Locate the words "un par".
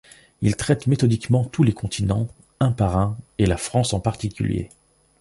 2.59-2.97